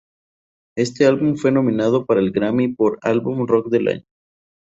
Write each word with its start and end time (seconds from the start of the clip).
Este 0.75 1.05
álbum 1.05 1.35
fue 1.37 1.51
nominado 1.51 2.07
para 2.07 2.21
el 2.21 2.31
Grammy 2.31 2.69
por 2.73 2.97
"Álbum 3.03 3.45
Rock 3.45 3.69
del 3.69 3.87
Año". 3.87 4.05